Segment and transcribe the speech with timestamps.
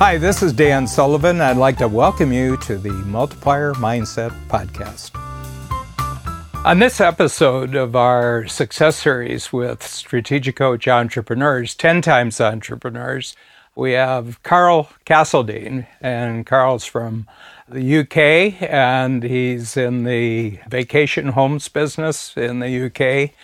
[0.00, 1.42] Hi, this is Dan Sullivan.
[1.42, 5.10] I'd like to welcome you to the Multiplier Mindset Podcast.
[6.64, 13.36] On this episode of our success series with Strategic Coach Entrepreneurs, 10 times entrepreneurs,
[13.76, 17.28] we have Carl Castledine, and Carl's from
[17.68, 23.34] the UK and he's in the vacation homes business in the UK.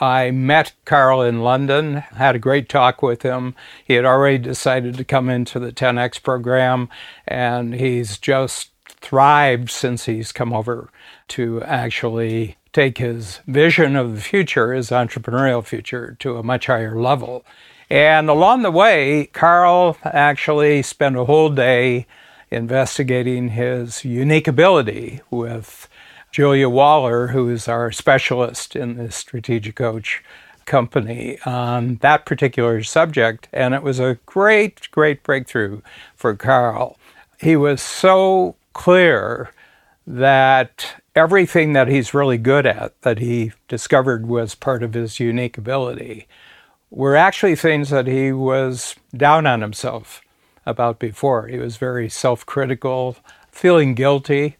[0.00, 3.54] I met Carl in London, had a great talk with him.
[3.84, 6.88] He had already decided to come into the 10X program,
[7.28, 10.88] and he's just thrived since he's come over
[11.28, 17.00] to actually take his vision of the future, his entrepreneurial future, to a much higher
[17.00, 17.44] level.
[17.88, 22.06] And along the way, Carl actually spent a whole day
[22.50, 25.88] investigating his unique ability with
[26.34, 30.20] Julia Waller, who is our specialist in the Strategic Coach
[30.64, 33.46] company on that particular subject.
[33.52, 35.80] And it was a great, great breakthrough
[36.16, 36.98] for Carl.
[37.38, 39.52] He was so clear
[40.08, 45.56] that everything that he's really good at, that he discovered was part of his unique
[45.56, 46.26] ability,
[46.90, 50.20] were actually things that he was down on himself
[50.66, 51.46] about before.
[51.46, 53.18] He was very self critical,
[53.52, 54.56] feeling guilty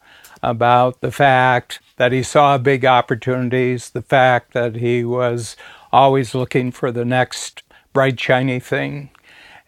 [0.51, 5.57] about the fact that he saw big opportunities, the fact that he was
[5.93, 9.11] always looking for the next bright, shiny thing.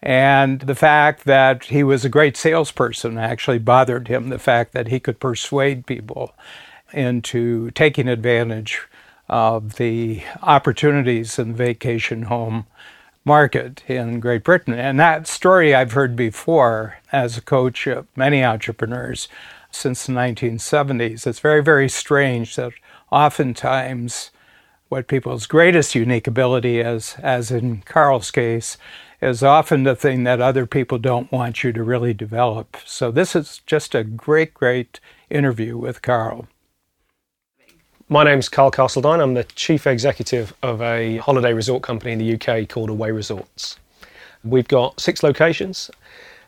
[0.01, 4.89] And the fact that he was a great salesperson actually bothered him, the fact that
[4.89, 6.33] he could persuade people
[6.93, 8.81] into taking advantage
[9.29, 12.65] of the opportunities in the vacation home
[13.25, 14.73] market in Great Britain.
[14.73, 19.27] And that story I've heard before as a coach of many entrepreneurs
[19.71, 21.27] since the 1970s.
[21.27, 22.73] It's very, very strange that
[23.11, 24.31] oftentimes
[24.89, 28.77] what people's greatest unique ability is, as in Carl's case,
[29.21, 32.77] is often the thing that other people don't want you to really develop.
[32.85, 34.99] So this is just a great, great
[35.29, 36.47] interview with Carl.
[38.09, 39.21] My name's Carl Castledine.
[39.21, 43.77] I'm the chief executive of a holiday resort company in the UK called Away Resorts.
[44.43, 45.91] We've got six locations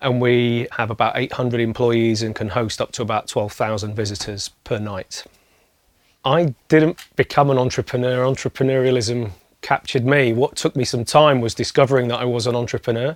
[0.02, 4.80] and we have about 800 employees and can host up to about 12,000 visitors per
[4.80, 5.26] night.
[6.26, 10.34] I didn't become an entrepreneur, entrepreneurialism captured me.
[10.34, 13.16] What took me some time was discovering that I was an entrepreneur.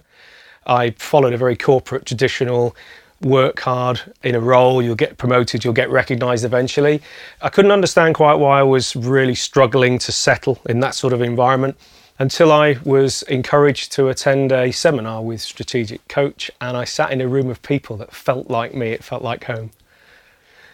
[0.66, 2.76] I followed a very corporate, traditional
[3.22, 7.02] work hard in a role, you'll get promoted, you'll get recognized eventually.
[7.42, 11.22] I couldn't understand quite why I was really struggling to settle in that sort of
[11.22, 11.78] environment
[12.20, 17.22] until I was encouraged to attend a seminar with Strategic Coach and I sat in
[17.22, 19.72] a room of people that felt like me, it felt like home.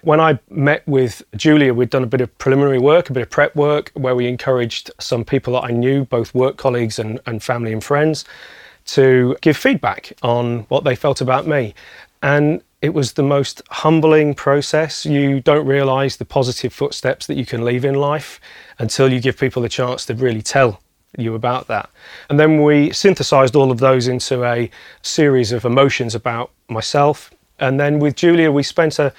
[0.02, 3.30] When I met with Julia, we'd done a bit of preliminary work, a bit of
[3.30, 7.44] prep work, where we encouraged some people that I knew, both work colleagues and, and
[7.44, 8.24] family and friends,
[8.88, 11.74] to give feedback on what they felt about me.
[12.22, 15.06] And it was the most humbling process.
[15.06, 18.40] You don't realize the positive footsteps that you can leave in life
[18.78, 20.80] until you give people the chance to really tell
[21.18, 21.90] you about that.
[22.30, 24.70] And then we synthesized all of those into a
[25.02, 27.32] series of emotions about myself.
[27.60, 29.14] And then with Julia, we spent a,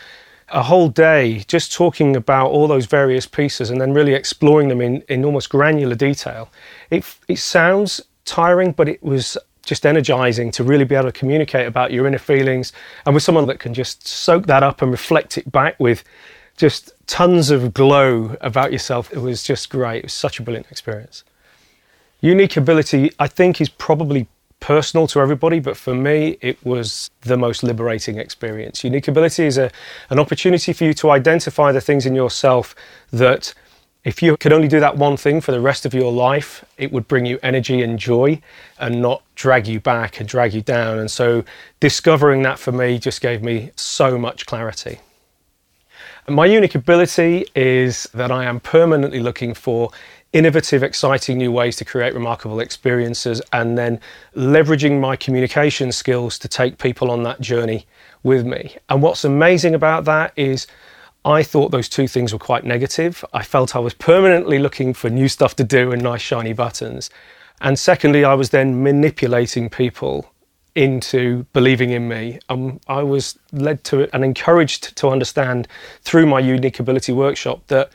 [0.49, 4.81] a whole day just talking about all those various pieces and then really exploring them
[4.81, 6.49] in, in almost granular detail.
[6.91, 11.67] It, it sounds tiring, but it was just energizing to really be able to communicate
[11.67, 12.73] about your inner feelings
[13.05, 16.03] and with someone that can just soak that up and reflect it back with
[16.57, 19.13] just tons of glow about yourself.
[19.13, 19.99] It was just great.
[19.99, 21.25] It was such a brilliant experience.
[22.21, 24.29] Unique ability, I think, is probably
[24.61, 28.85] personal to everybody, but for me, it was the most liberating experience.
[28.85, 29.71] Unique ability is a,
[30.11, 32.75] an opportunity for you to identify the things in yourself
[33.11, 33.55] that
[34.05, 36.93] if you could only do that one thing for the rest of your life, it
[36.93, 38.41] would bring you energy and joy
[38.79, 40.99] and not drag you back and drag you down.
[40.99, 41.45] And so
[41.81, 45.01] discovering that for me just gave me so much clarity.
[46.31, 49.91] My unique ability is that I am permanently looking for
[50.33, 53.99] innovative, exciting new ways to create remarkable experiences and then
[54.37, 57.85] leveraging my communication skills to take people on that journey
[58.23, 58.77] with me.
[58.89, 60.69] And what's amazing about that is
[61.25, 63.25] I thought those two things were quite negative.
[63.33, 67.11] I felt I was permanently looking for new stuff to do and nice shiny buttons.
[67.61, 70.33] And secondly, I was then manipulating people
[70.75, 72.41] into believing in me.
[72.49, 75.69] Um, I was led to and encouraged to understand
[76.03, 77.91] through my unique ability workshop that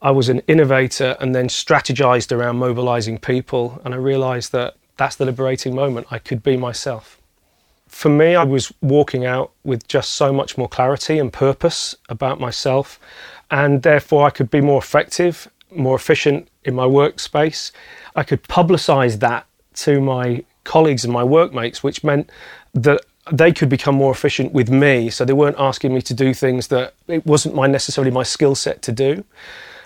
[0.00, 3.80] I was an innovator and then strategized around mobilizing people.
[3.84, 6.06] And I realized that that's the liberating moment.
[6.10, 7.18] I could be myself
[7.92, 12.40] for me, I was walking out with just so much more clarity and purpose about
[12.40, 12.98] myself,
[13.50, 17.70] and therefore I could be more effective, more efficient in my workspace.
[18.16, 22.30] I could publicize that to my colleagues and my workmates, which meant
[22.74, 23.00] that
[23.30, 25.10] they could become more efficient with me.
[25.10, 28.54] So they weren't asking me to do things that it wasn't my necessarily my skill
[28.54, 29.24] set to do.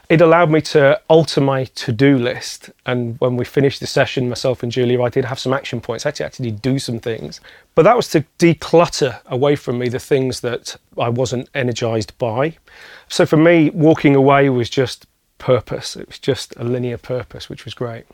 [0.08, 2.70] It allowed me to alter my to-do list.
[2.86, 6.06] And when we finished the session, myself and Julia, I did have some action points.
[6.06, 7.40] I had to actually do some things.
[7.74, 12.56] But that was to declutter away from me the things that I wasn't energized by.
[13.08, 15.06] So for me, walking away was just
[15.38, 15.96] purpose.
[15.96, 18.04] It was just a linear purpose, which was great.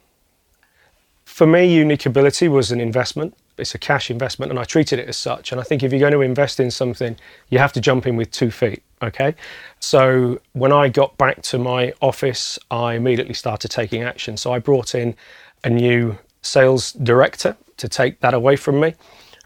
[1.32, 5.08] For me, unique ability was an investment it's a cash investment and I treated it
[5.08, 5.52] as such.
[5.52, 7.16] And I think if you're going to invest in something,
[7.50, 8.82] you have to jump in with two feet.
[9.02, 9.34] Okay.
[9.80, 14.36] So when I got back to my office, I immediately started taking action.
[14.36, 15.14] So I brought in
[15.64, 18.94] a new sales director to take that away from me.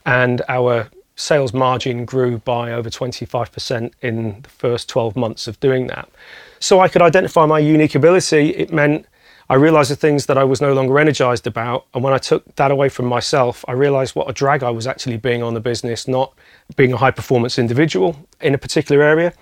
[0.04, 5.86] And our sales margin grew by over 25% in the first 12 months of doing
[5.88, 6.08] that.
[6.60, 8.50] So I could identify my unique ability.
[8.50, 9.06] It meant
[9.48, 11.86] I realized the things that I was no longer energized about.
[11.94, 14.86] And when I took that away from myself, I realized what a drag I was
[14.86, 16.34] actually being on the business, not
[16.74, 19.32] being a high performance individual in a particular area.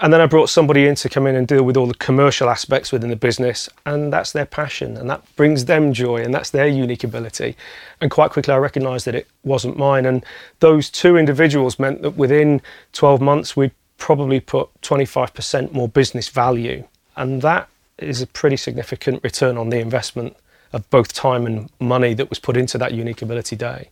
[0.00, 2.48] And then I brought somebody in to come in and deal with all the commercial
[2.48, 3.68] aspects within the business.
[3.84, 7.56] And that's their passion and that brings them joy and that's their unique ability.
[8.00, 10.06] And quite quickly, I recognized that it wasn't mine.
[10.06, 10.24] And
[10.60, 12.62] those two individuals meant that within
[12.92, 16.84] 12 months, we probably put 25% more business value.
[17.16, 20.36] And that is a pretty significant return on the investment
[20.72, 23.90] of both time and money that was put into that unique ability day.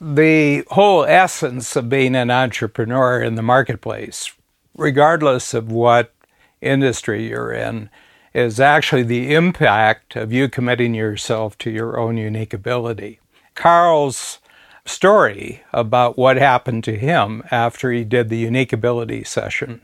[0.00, 4.32] The whole essence of being an entrepreneur in the marketplace,
[4.76, 6.12] regardless of what
[6.60, 7.88] industry you're in,
[8.34, 13.20] is actually the impact of you committing yourself to your own unique ability.
[13.54, 14.38] Carl's
[14.84, 19.82] story about what happened to him after he did the unique ability session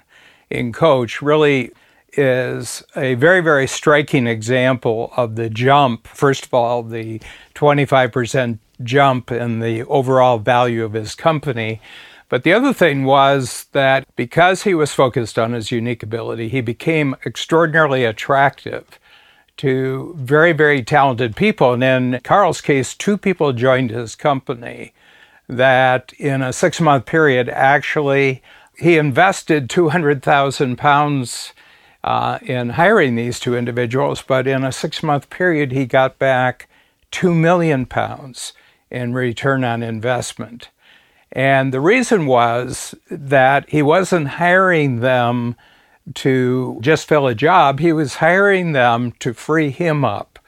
[0.51, 1.71] in Coach really
[2.13, 6.07] is a very, very striking example of the jump.
[6.07, 7.21] First of all, the
[7.55, 11.81] 25% jump in the overall value of his company.
[12.29, 16.61] But the other thing was that because he was focused on his unique ability, he
[16.61, 18.99] became extraordinarily attractive
[19.59, 21.73] to very, very talented people.
[21.73, 24.93] And in Carl's case, two people joined his company
[25.49, 28.43] that in a six month period actually
[28.77, 31.53] he invested 200,000 pounds
[32.05, 36.69] uh, in hiring these two individuals, but in a six month period, he got back
[37.11, 38.53] two million pounds
[38.91, 40.71] in return on investment.
[41.33, 45.57] And the reason was that he wasn't hiring them
[46.15, 50.39] to just fill a job, he was hiring them to free him up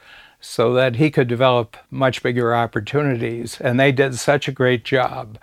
[0.40, 3.60] so that he could develop much bigger opportunities.
[3.60, 5.38] And they did such a great job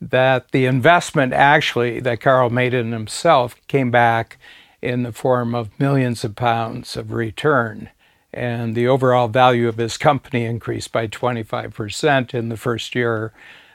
[0.00, 4.38] that the investment actually that Carl made in himself came back
[4.80, 7.90] in the form of millions of pounds of return.
[8.32, 13.32] And the overall value of his company increased by 25% in the first year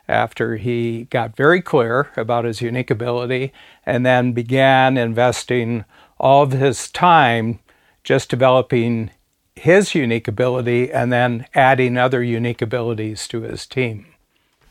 [0.08, 3.52] after he got very clear about his unique ability
[3.86, 5.86] and then began investing
[6.20, 7.60] all of his time
[8.04, 9.12] just developing
[9.56, 14.13] his unique ability and then adding other unique abilities to his team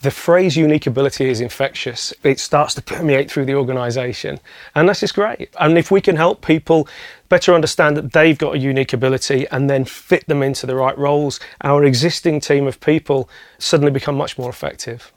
[0.02, 2.12] the phrase unique ability is infectious.
[2.24, 4.40] It starts to permeate through the organization.
[4.74, 5.54] And that's just great.
[5.60, 6.88] And if we can help people
[7.28, 10.98] better understand that they've got a unique ability and then fit them into the right
[10.98, 15.12] roles, our existing team of people suddenly become much more effective.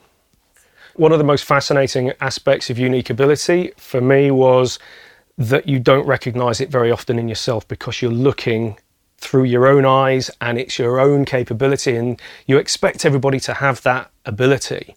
[0.94, 4.78] One of the most fascinating aspects of unique ability for me was
[5.36, 8.78] that you don't recognize it very often in yourself because you're looking
[9.18, 13.82] through your own eyes and it's your own capability and you expect everybody to have
[13.82, 14.94] that ability.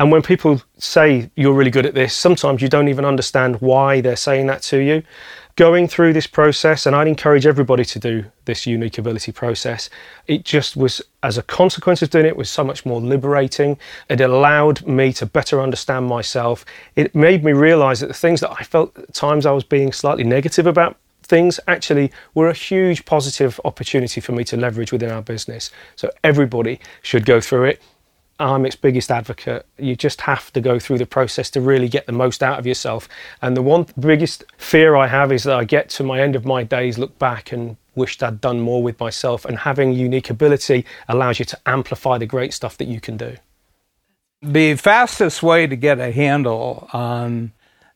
[0.00, 4.00] And when people say you're really good at this, sometimes you don't even understand why
[4.00, 5.02] they're saying that to you.
[5.56, 9.90] Going through this process, and I'd encourage everybody to do this unique ability process,
[10.26, 13.76] it just was, as a consequence of doing it, was so much more liberating.
[14.08, 16.64] It allowed me to better understand myself.
[16.96, 19.92] It made me realize that the things that I felt at times I was being
[19.92, 20.96] slightly negative about
[21.30, 25.70] things actually were a huge positive opportunity for me to leverage within our business.
[25.94, 27.82] So everybody should go through it.
[28.40, 29.64] I'm its biggest advocate.
[29.78, 32.66] You just have to go through the process to really get the most out of
[32.66, 33.08] yourself.
[33.42, 36.44] And the one biggest fear I have is that I get to my end of
[36.44, 39.44] my days, look back and wished I'd done more with myself.
[39.44, 43.36] And having unique ability allows you to amplify the great stuff that you can do.
[44.42, 47.52] The fastest way to get a handle on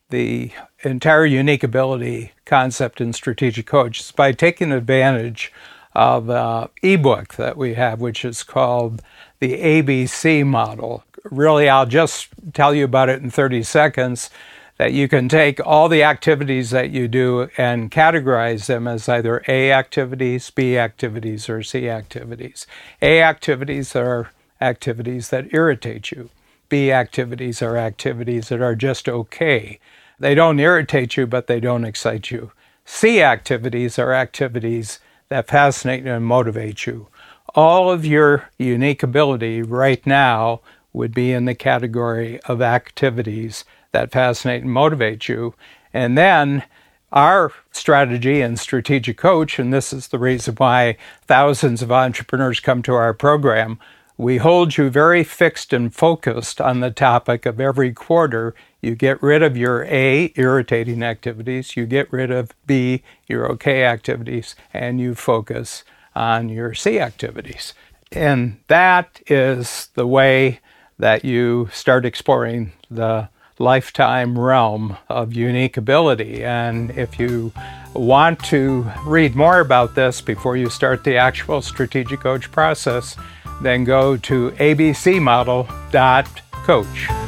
[0.09, 0.51] the
[0.89, 5.51] entire unique ability concept in Strategic Coach is by taking advantage
[5.93, 9.01] of an ebook that we have, which is called
[9.39, 11.03] the ABC model.
[11.23, 14.29] Really, I'll just tell you about it in 30 seconds.
[14.77, 19.41] That you can take all the activities that you do and categorize them as either
[19.47, 22.67] A activities, B activities, or C activities.
[23.01, 26.29] A activities are activities that irritate you.
[26.67, 29.79] B activities are activities that are just okay.
[30.19, 32.51] They don't irritate you, but they don't excite you.
[32.85, 37.07] C activities are activities that fascinate and motivate you.
[37.53, 40.61] All of your unique ability right now
[40.93, 45.55] would be in the category of activities that fascinate and motivate you.
[45.93, 46.63] And then
[47.11, 52.81] our strategy and strategic coach, and this is the reason why thousands of entrepreneurs come
[52.83, 53.79] to our program,
[54.17, 58.55] we hold you very fixed and focused on the topic of every quarter.
[58.81, 63.83] You get rid of your A, irritating activities, you get rid of B, your okay
[63.83, 65.83] activities, and you focus
[66.15, 67.73] on your C activities.
[68.11, 70.59] And that is the way
[70.97, 73.27] that you start exploring the
[73.59, 76.43] lifetime realm of unique ability.
[76.43, 77.51] And if you
[77.93, 83.17] want to read more about this before you start the actual strategic coach process,
[83.61, 87.24] then go to abcmodel.coach.